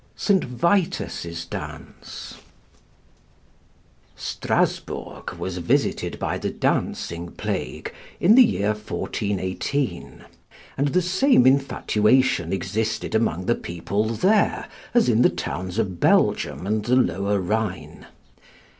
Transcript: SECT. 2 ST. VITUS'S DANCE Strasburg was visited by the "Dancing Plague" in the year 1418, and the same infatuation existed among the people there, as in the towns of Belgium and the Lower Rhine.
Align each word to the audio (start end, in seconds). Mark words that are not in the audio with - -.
SECT. 0.15 0.41
2 0.41 0.47
ST. 0.47 0.53
VITUS'S 0.59 1.45
DANCE 1.45 2.33
Strasburg 4.15 5.33
was 5.33 5.59
visited 5.59 6.17
by 6.17 6.39
the 6.39 6.49
"Dancing 6.49 7.29
Plague" 7.33 7.93
in 8.19 8.33
the 8.33 8.41
year 8.43 8.69
1418, 8.69 10.25
and 10.75 10.87
the 10.87 11.03
same 11.03 11.45
infatuation 11.45 12.51
existed 12.51 13.13
among 13.13 13.45
the 13.45 13.53
people 13.53 14.05
there, 14.15 14.67
as 14.95 15.07
in 15.07 15.21
the 15.21 15.29
towns 15.29 15.77
of 15.77 15.99
Belgium 15.99 16.65
and 16.65 16.83
the 16.85 16.95
Lower 16.95 17.39
Rhine. 17.39 18.07